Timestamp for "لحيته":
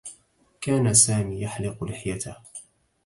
1.83-2.35